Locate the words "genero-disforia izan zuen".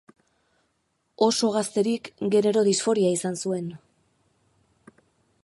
2.37-3.71